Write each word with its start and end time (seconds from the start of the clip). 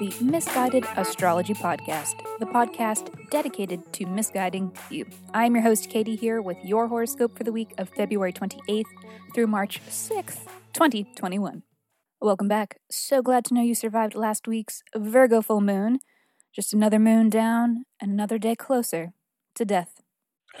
the 0.00 0.12
Misguided 0.20 0.84
Astrology 0.96 1.54
Podcast, 1.54 2.16
the 2.40 2.46
podcast 2.46 3.30
dedicated 3.30 3.92
to 3.92 4.04
misguiding 4.04 4.76
you. 4.90 5.06
I'm 5.32 5.54
your 5.54 5.62
host, 5.62 5.88
Katie, 5.88 6.16
here 6.16 6.42
with 6.42 6.56
your 6.64 6.88
horoscope 6.88 7.38
for 7.38 7.44
the 7.44 7.52
week 7.52 7.72
of 7.78 7.88
February 7.88 8.32
28th 8.32 8.82
through 9.32 9.46
March 9.46 9.80
6th, 9.88 10.40
2021. 10.72 11.62
Welcome 12.20 12.48
back. 12.48 12.80
So 12.90 13.22
glad 13.22 13.44
to 13.44 13.54
know 13.54 13.62
you 13.62 13.76
survived 13.76 14.16
last 14.16 14.48
week's 14.48 14.82
Virgo 14.92 15.40
full 15.40 15.60
moon. 15.60 16.00
Just 16.52 16.74
another 16.74 16.98
moon 16.98 17.30
down, 17.30 17.84
and 18.00 18.10
another 18.10 18.38
day 18.38 18.56
closer 18.56 19.12
to 19.54 19.64
death. 19.64 20.02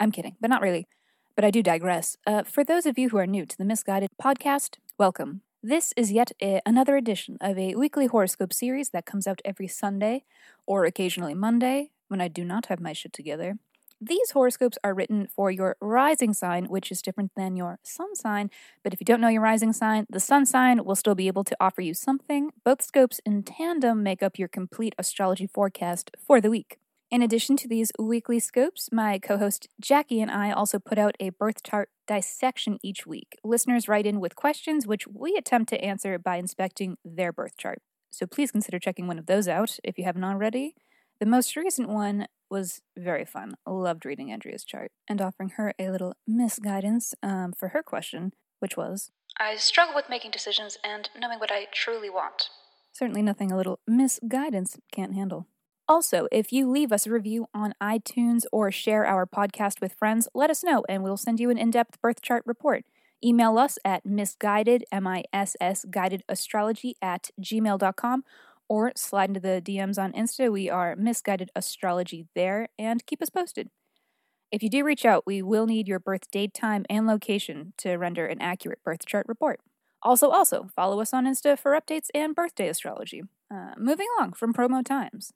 I'm 0.00 0.10
kidding, 0.10 0.36
but 0.40 0.48
not 0.48 0.62
really. 0.62 0.88
But 1.36 1.44
I 1.44 1.50
do 1.50 1.62
digress. 1.62 2.16
Uh, 2.26 2.42
for 2.42 2.64
those 2.64 2.86
of 2.86 2.98
you 2.98 3.10
who 3.10 3.18
are 3.18 3.26
new 3.26 3.44
to 3.44 3.58
the 3.58 3.66
Misguided 3.66 4.12
podcast, 4.18 4.76
welcome. 4.96 5.42
This 5.66 5.94
is 5.96 6.12
yet 6.12 6.30
a, 6.42 6.60
another 6.66 6.94
edition 6.94 7.38
of 7.40 7.56
a 7.56 7.74
weekly 7.74 8.04
horoscope 8.04 8.52
series 8.52 8.90
that 8.90 9.06
comes 9.06 9.26
out 9.26 9.40
every 9.46 9.66
Sunday, 9.66 10.24
or 10.66 10.84
occasionally 10.84 11.32
Monday, 11.32 11.92
when 12.08 12.20
I 12.20 12.28
do 12.28 12.44
not 12.44 12.66
have 12.66 12.80
my 12.80 12.92
shit 12.92 13.14
together. 13.14 13.56
These 13.98 14.32
horoscopes 14.32 14.76
are 14.84 14.92
written 14.92 15.26
for 15.26 15.50
your 15.50 15.78
rising 15.80 16.34
sign, 16.34 16.66
which 16.66 16.92
is 16.92 17.00
different 17.00 17.30
than 17.34 17.56
your 17.56 17.78
sun 17.82 18.14
sign. 18.14 18.50
But 18.82 18.92
if 18.92 19.00
you 19.00 19.06
don't 19.06 19.22
know 19.22 19.28
your 19.28 19.40
rising 19.40 19.72
sign, 19.72 20.04
the 20.10 20.20
sun 20.20 20.44
sign 20.44 20.84
will 20.84 20.96
still 20.96 21.14
be 21.14 21.28
able 21.28 21.44
to 21.44 21.56
offer 21.58 21.80
you 21.80 21.94
something. 21.94 22.50
Both 22.62 22.82
scopes 22.82 23.22
in 23.24 23.42
tandem 23.42 24.02
make 24.02 24.22
up 24.22 24.38
your 24.38 24.48
complete 24.48 24.94
astrology 24.98 25.46
forecast 25.46 26.10
for 26.18 26.42
the 26.42 26.50
week. 26.50 26.76
In 27.10 27.22
addition 27.22 27.56
to 27.58 27.68
these 27.68 27.92
weekly 27.98 28.40
scopes, 28.40 28.88
my 28.90 29.18
co 29.18 29.38
host 29.38 29.68
Jackie 29.80 30.20
and 30.20 30.30
I 30.30 30.50
also 30.50 30.78
put 30.78 30.98
out 30.98 31.16
a 31.20 31.30
birth 31.30 31.62
chart 31.62 31.90
dissection 32.06 32.78
each 32.82 33.06
week. 33.06 33.38
Listeners 33.44 33.88
write 33.88 34.06
in 34.06 34.20
with 34.20 34.34
questions, 34.34 34.86
which 34.86 35.06
we 35.06 35.36
attempt 35.36 35.68
to 35.70 35.80
answer 35.84 36.18
by 36.18 36.36
inspecting 36.36 36.96
their 37.04 37.32
birth 37.32 37.56
chart. 37.56 37.78
So 38.10 38.26
please 38.26 38.50
consider 38.50 38.78
checking 38.78 39.06
one 39.06 39.18
of 39.18 39.26
those 39.26 39.48
out 39.48 39.78
if 39.84 39.98
you 39.98 40.04
haven't 40.04 40.24
already. 40.24 40.74
The 41.20 41.26
most 41.26 41.54
recent 41.56 41.88
one 41.88 42.26
was 42.50 42.80
very 42.96 43.24
fun. 43.24 43.54
Loved 43.66 44.04
reading 44.04 44.32
Andrea's 44.32 44.64
chart 44.64 44.90
and 45.08 45.20
offering 45.20 45.50
her 45.50 45.72
a 45.78 45.90
little 45.90 46.14
misguidance 46.26 47.14
um, 47.22 47.52
for 47.52 47.68
her 47.68 47.82
question, 47.82 48.32
which 48.58 48.76
was 48.76 49.10
I 49.38 49.56
struggle 49.56 49.94
with 49.94 50.08
making 50.08 50.30
decisions 50.30 50.78
and 50.84 51.10
knowing 51.18 51.38
what 51.38 51.50
I 51.50 51.66
truly 51.72 52.10
want. 52.10 52.50
Certainly 52.92 53.22
nothing 53.22 53.50
a 53.50 53.56
little 53.56 53.80
misguidance 53.86 54.78
can't 54.92 55.14
handle. 55.14 55.48
Also, 55.86 56.26
if 56.32 56.50
you 56.50 56.70
leave 56.70 56.92
us 56.92 57.06
a 57.06 57.10
review 57.10 57.46
on 57.52 57.74
iTunes 57.82 58.44
or 58.50 58.70
share 58.70 59.04
our 59.04 59.26
podcast 59.26 59.82
with 59.82 59.92
friends, 59.92 60.26
let 60.34 60.48
us 60.48 60.64
know 60.64 60.82
and 60.88 61.02
we'll 61.02 61.18
send 61.18 61.38
you 61.38 61.50
an 61.50 61.58
in 61.58 61.70
depth 61.70 62.00
birth 62.00 62.22
chart 62.22 62.42
report. 62.46 62.84
Email 63.22 63.58
us 63.58 63.78
at 63.84 64.06
misguided, 64.06 64.84
M 64.90 65.06
I 65.06 65.24
S 65.32 65.56
S, 65.60 65.84
guided 65.90 66.24
astrology 66.26 66.96
at 67.02 67.30
gmail.com 67.40 68.24
or 68.66 68.92
slide 68.96 69.28
into 69.30 69.40
the 69.40 69.62
DMs 69.62 70.02
on 70.02 70.12
Insta. 70.12 70.50
We 70.50 70.70
are 70.70 70.96
misguided 70.96 71.50
astrology 71.54 72.26
there 72.34 72.68
and 72.78 73.04
keep 73.04 73.20
us 73.20 73.28
posted. 73.28 73.68
If 74.50 74.62
you 74.62 74.70
do 74.70 74.84
reach 74.84 75.04
out, 75.04 75.24
we 75.26 75.42
will 75.42 75.66
need 75.66 75.86
your 75.86 75.98
birth 75.98 76.30
date, 76.30 76.54
time, 76.54 76.86
and 76.88 77.06
location 77.06 77.74
to 77.78 77.96
render 77.96 78.26
an 78.26 78.40
accurate 78.40 78.82
birth 78.82 79.04
chart 79.04 79.26
report. 79.28 79.60
Also, 80.02 80.30
also 80.30 80.68
follow 80.74 81.00
us 81.00 81.12
on 81.12 81.26
Insta 81.26 81.58
for 81.58 81.78
updates 81.78 82.08
and 82.14 82.34
birthday 82.34 82.68
astrology. 82.68 83.22
Uh, 83.52 83.72
moving 83.76 84.06
along 84.18 84.32
from 84.32 84.54
promo 84.54 84.82
times 84.84 85.32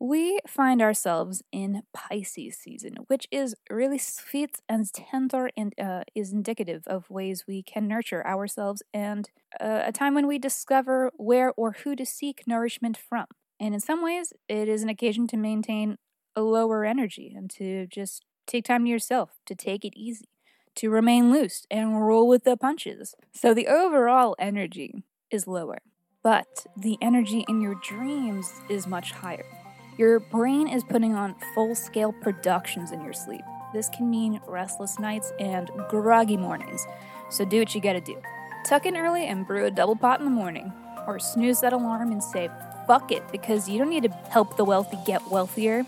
we 0.00 0.40
find 0.46 0.80
ourselves 0.80 1.42
in 1.52 1.82
Pisces 1.92 2.56
season, 2.56 2.94
which 3.08 3.28
is 3.30 3.54
really 3.70 3.98
sweet 3.98 4.62
and 4.66 4.90
tender 4.92 5.50
and 5.58 5.74
uh, 5.78 6.04
is 6.14 6.32
indicative 6.32 6.84
of 6.86 7.10
ways 7.10 7.44
we 7.46 7.62
can 7.62 7.86
nurture 7.86 8.26
ourselves 8.26 8.82
and 8.94 9.28
uh, 9.60 9.82
a 9.84 9.92
time 9.92 10.14
when 10.14 10.26
we 10.26 10.38
discover 10.38 11.10
where 11.16 11.52
or 11.54 11.72
who 11.84 11.94
to 11.94 12.06
seek 12.06 12.44
nourishment 12.46 12.96
from. 12.96 13.26
And 13.60 13.74
in 13.74 13.80
some 13.80 14.02
ways, 14.02 14.32
it 14.48 14.68
is 14.68 14.82
an 14.82 14.88
occasion 14.88 15.26
to 15.28 15.36
maintain 15.36 15.98
a 16.34 16.40
lower 16.40 16.86
energy 16.86 17.34
and 17.36 17.50
to 17.50 17.86
just 17.86 18.24
take 18.46 18.64
time 18.64 18.84
to 18.84 18.90
yourself, 18.90 19.32
to 19.44 19.54
take 19.54 19.84
it 19.84 19.92
easy, 19.94 20.30
to 20.76 20.88
remain 20.88 21.30
loose 21.30 21.66
and 21.70 22.06
roll 22.06 22.26
with 22.26 22.44
the 22.44 22.56
punches. 22.56 23.14
So 23.34 23.52
the 23.52 23.66
overall 23.66 24.34
energy 24.38 25.04
is 25.30 25.46
lower, 25.46 25.78
but 26.22 26.66
the 26.74 26.96
energy 27.02 27.44
in 27.48 27.60
your 27.60 27.74
dreams 27.74 28.50
is 28.70 28.86
much 28.86 29.12
higher. 29.12 29.59
Your 30.00 30.18
brain 30.18 30.66
is 30.66 30.82
putting 30.82 31.14
on 31.14 31.34
full 31.54 31.74
scale 31.74 32.10
productions 32.10 32.90
in 32.90 33.02
your 33.02 33.12
sleep. 33.12 33.42
This 33.74 33.90
can 33.90 34.08
mean 34.08 34.40
restless 34.48 34.98
nights 34.98 35.30
and 35.38 35.70
groggy 35.90 36.38
mornings, 36.38 36.86
so 37.28 37.44
do 37.44 37.58
what 37.58 37.74
you 37.74 37.82
gotta 37.82 38.00
do. 38.00 38.16
Tuck 38.64 38.86
in 38.86 38.96
early 38.96 39.26
and 39.26 39.46
brew 39.46 39.66
a 39.66 39.70
double 39.70 39.94
pot 39.94 40.18
in 40.18 40.24
the 40.24 40.30
morning, 40.30 40.72
or 41.06 41.18
snooze 41.18 41.60
that 41.60 41.74
alarm 41.74 42.12
and 42.12 42.24
say, 42.24 42.48
fuck 42.86 43.12
it, 43.12 43.22
because 43.30 43.68
you 43.68 43.76
don't 43.76 43.90
need 43.90 44.04
to 44.04 44.08
help 44.30 44.56
the 44.56 44.64
wealthy 44.64 44.96
get 45.04 45.20
wealthier, 45.30 45.84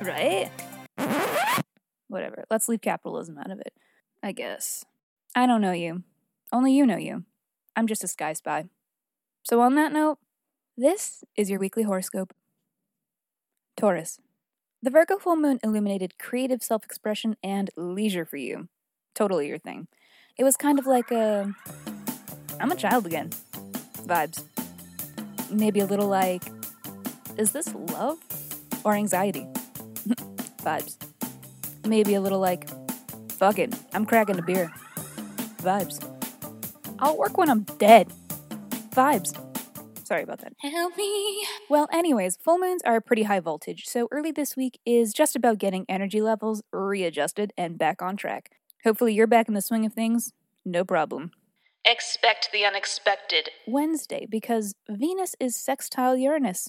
right? 0.00 0.50
Whatever, 2.08 2.44
let's 2.50 2.68
leave 2.68 2.80
capitalism 2.80 3.38
out 3.38 3.52
of 3.52 3.60
it, 3.60 3.74
I 4.24 4.32
guess. 4.32 4.84
I 5.36 5.46
don't 5.46 5.60
know 5.60 5.70
you. 5.70 6.02
Only 6.52 6.72
you 6.72 6.84
know 6.84 6.96
you. 6.96 7.26
I'm 7.76 7.86
just 7.86 8.02
a 8.02 8.08
sky 8.08 8.32
spy. 8.32 8.64
So, 9.44 9.60
on 9.60 9.76
that 9.76 9.92
note, 9.92 10.18
this 10.76 11.22
is 11.36 11.48
your 11.48 11.60
weekly 11.60 11.84
horoscope. 11.84 12.34
Taurus. 13.82 14.20
The 14.80 14.90
Virgo 14.90 15.18
full 15.18 15.34
moon 15.34 15.58
illuminated 15.64 16.16
creative 16.16 16.62
self 16.62 16.84
expression 16.84 17.34
and 17.42 17.68
leisure 17.76 18.24
for 18.24 18.36
you. 18.36 18.68
Totally 19.12 19.48
your 19.48 19.58
thing. 19.58 19.88
It 20.38 20.44
was 20.44 20.56
kind 20.56 20.78
of 20.78 20.86
like 20.86 21.10
a 21.10 21.52
I'm 22.60 22.70
a 22.70 22.76
child 22.76 23.06
again 23.06 23.30
vibes. 24.06 24.44
Maybe 25.50 25.80
a 25.80 25.86
little 25.86 26.06
like, 26.06 26.44
is 27.36 27.50
this 27.50 27.74
love 27.74 28.18
or 28.84 28.94
anxiety? 28.94 29.48
vibes. 30.62 30.96
Maybe 31.84 32.14
a 32.14 32.20
little 32.20 32.38
like, 32.38 32.68
fuck 33.32 33.58
it, 33.58 33.74
I'm 33.94 34.06
cracking 34.06 34.38
a 34.38 34.42
beer. 34.42 34.72
Vibes. 35.58 35.98
I'll 37.00 37.18
work 37.18 37.36
when 37.36 37.50
I'm 37.50 37.62
dead. 37.78 38.12
Vibes. 38.90 39.51
Sorry 40.12 40.24
about 40.24 40.40
that. 40.40 40.52
Help 40.58 40.94
me. 40.98 41.46
Well, 41.70 41.88
anyways, 41.90 42.36
full 42.36 42.58
moons 42.58 42.82
are 42.84 43.00
pretty 43.00 43.22
high 43.22 43.40
voltage, 43.40 43.86
so 43.86 44.08
early 44.10 44.30
this 44.30 44.54
week 44.54 44.78
is 44.84 45.14
just 45.14 45.34
about 45.34 45.56
getting 45.56 45.86
energy 45.88 46.20
levels 46.20 46.62
readjusted 46.70 47.54
and 47.56 47.78
back 47.78 48.02
on 48.02 48.18
track. 48.18 48.50
Hopefully, 48.84 49.14
you're 49.14 49.26
back 49.26 49.48
in 49.48 49.54
the 49.54 49.62
swing 49.62 49.86
of 49.86 49.94
things. 49.94 50.34
No 50.66 50.84
problem. 50.84 51.30
Expect 51.86 52.50
the 52.52 52.62
unexpected. 52.62 53.48
Wednesday, 53.66 54.26
because 54.28 54.74
Venus 54.86 55.34
is 55.40 55.56
sextile 55.56 56.14
Uranus. 56.14 56.68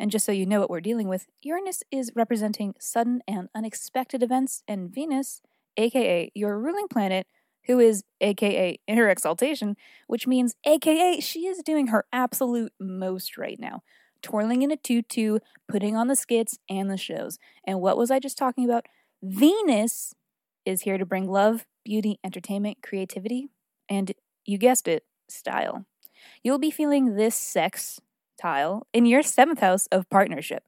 And 0.00 0.10
just 0.10 0.26
so 0.26 0.32
you 0.32 0.44
know 0.44 0.58
what 0.58 0.70
we're 0.70 0.80
dealing 0.80 1.06
with, 1.06 1.28
Uranus 1.42 1.84
is 1.92 2.10
representing 2.16 2.74
sudden 2.80 3.20
and 3.28 3.50
unexpected 3.54 4.20
events, 4.20 4.64
and 4.66 4.92
Venus, 4.92 5.42
aka 5.76 6.32
your 6.34 6.58
ruling 6.58 6.88
planet, 6.88 7.28
who 7.66 7.78
is 7.78 8.04
AKA 8.20 8.80
in 8.86 8.96
her 8.96 9.08
exaltation, 9.08 9.76
which 10.06 10.26
means 10.26 10.54
AKA 10.64 11.20
she 11.20 11.46
is 11.46 11.62
doing 11.62 11.88
her 11.88 12.04
absolute 12.12 12.72
most 12.80 13.36
right 13.36 13.58
now. 13.58 13.82
Twirling 14.22 14.62
in 14.62 14.70
a 14.70 14.76
tutu, 14.76 15.38
putting 15.68 15.96
on 15.96 16.08
the 16.08 16.16
skits 16.16 16.58
and 16.68 16.90
the 16.90 16.96
shows. 16.96 17.38
And 17.64 17.80
what 17.80 17.96
was 17.96 18.10
I 18.10 18.18
just 18.18 18.36
talking 18.36 18.64
about? 18.64 18.86
Venus 19.22 20.14
is 20.64 20.82
here 20.82 20.98
to 20.98 21.06
bring 21.06 21.28
love, 21.28 21.66
beauty, 21.84 22.18
entertainment, 22.24 22.78
creativity, 22.82 23.48
and 23.88 24.12
you 24.44 24.58
guessed 24.58 24.88
it, 24.88 25.04
style. 25.28 25.86
You'll 26.42 26.58
be 26.58 26.70
feeling 26.70 27.16
this 27.16 27.34
sex 27.34 28.00
tile 28.40 28.86
in 28.92 29.06
your 29.06 29.22
seventh 29.22 29.60
house 29.60 29.86
of 29.86 30.08
partnership. 30.10 30.64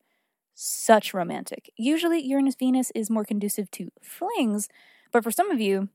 Such 0.55 1.15
romantic. 1.15 1.71
Usually, 1.77 2.21
Uranus 2.21 2.55
Venus 2.55 2.93
is 2.95 3.11
more 3.11 3.25
conducive 3.25 3.71
to 3.73 3.89
flings, 4.03 4.69
but 5.11 5.25
for 5.25 5.31
some 5.31 5.51
of 5.51 5.61
you, 5.61 5.89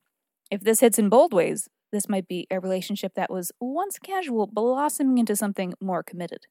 if 0.49 0.61
this 0.61 0.79
hits 0.79 0.99
in 0.99 1.09
bold 1.09 1.33
ways, 1.33 1.67
this 1.91 2.09
might 2.09 2.27
be 2.27 2.47
a 2.51 2.59
relationship 2.59 3.13
that 3.15 3.31
was 3.31 3.51
once 3.59 3.97
casual 3.99 4.47
blossoming 4.47 5.17
into 5.17 5.35
something 5.35 5.73
more 5.79 6.03
committed. 6.03 6.45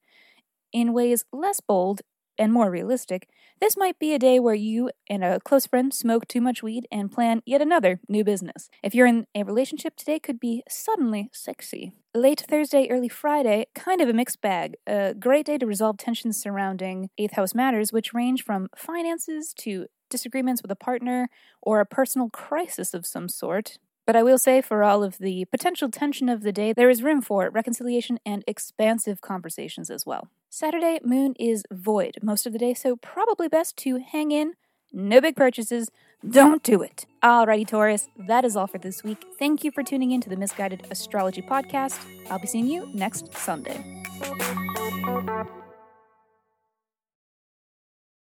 In 0.73 0.93
ways 0.93 1.25
less 1.31 1.61
bold 1.61 2.01
and 2.37 2.53
more 2.53 2.69
realistic, 2.69 3.29
this 3.59 3.75
might 3.75 3.97
be 3.97 4.13
a 4.13 4.19
day 4.19 4.39
where 4.39 4.55
you 4.55 4.91
and 5.09 5.23
a 5.23 5.39
close 5.39 5.65
friend 5.65 5.93
smoke 5.93 6.27
too 6.27 6.41
much 6.41 6.61
weed 6.61 6.87
and 6.91 7.11
plan 7.11 7.41
yet 7.45 7.61
another 7.61 7.99
new 8.07 8.23
business. 8.23 8.69
If 8.83 8.93
you're 8.93 9.07
in 9.07 9.25
a 9.33 9.43
relationship, 9.43 9.95
today 9.95 10.19
could 10.19 10.39
be 10.39 10.63
suddenly 10.69 11.29
sexy. 11.33 11.93
Late 12.13 12.45
Thursday, 12.47 12.87
early 12.89 13.09
Friday, 13.09 13.65
kind 13.73 14.01
of 14.01 14.09
a 14.09 14.13
mixed 14.13 14.41
bag. 14.41 14.75
A 14.85 15.15
great 15.15 15.45
day 15.45 15.57
to 15.57 15.65
resolve 15.65 15.97
tensions 15.97 16.39
surrounding 16.39 17.09
eighth 17.17 17.33
house 17.33 17.55
matters, 17.55 17.91
which 17.91 18.13
range 18.13 18.43
from 18.43 18.69
finances 18.75 19.53
to 19.59 19.87
disagreements 20.09 20.61
with 20.61 20.71
a 20.71 20.75
partner 20.75 21.29
or 21.61 21.79
a 21.79 21.85
personal 21.85 22.29
crisis 22.29 22.93
of 22.93 23.05
some 23.05 23.27
sort. 23.27 23.77
But 24.07 24.15
I 24.15 24.23
will 24.23 24.37
say, 24.37 24.61
for 24.61 24.83
all 24.83 25.03
of 25.03 25.17
the 25.17 25.43
potential 25.45 25.91
tension 25.91 26.29
of 26.29 26.41
the 26.41 26.53
day, 26.53 26.71
there 26.71 26.89
is 26.89 27.03
room 27.03 27.21
for 27.21 27.49
reconciliation 27.49 28.19
and 28.25 28.41
expansive 28.47 29.19
conversations 29.19 29.89
as 29.89 30.05
well. 30.05 30.29
Saturday, 30.49 30.99
moon 31.03 31.35
is 31.37 31.63
void 31.69 32.15
most 32.23 32.47
of 32.47 32.53
the 32.53 32.59
day, 32.59 32.73
so 32.73 32.95
probably 32.95 33.49
best 33.49 33.75
to 33.77 33.97
hang 33.97 34.31
in. 34.31 34.53
No 34.93 35.19
big 35.19 35.35
purchases. 35.35 35.91
Don't 36.27 36.63
do 36.63 36.81
it. 36.81 37.05
Alrighty, 37.21 37.67
Taurus, 37.67 38.07
that 38.17 38.45
is 38.45 38.55
all 38.55 38.67
for 38.67 38.77
this 38.77 39.03
week. 39.03 39.25
Thank 39.37 39.65
you 39.65 39.71
for 39.71 39.83
tuning 39.83 40.11
in 40.11 40.21
to 40.21 40.29
the 40.29 40.37
Misguided 40.37 40.87
Astrology 40.89 41.41
Podcast. 41.41 41.99
I'll 42.31 42.39
be 42.39 42.47
seeing 42.47 42.67
you 42.67 42.89
next 42.93 43.33
Sunday. 43.33 43.83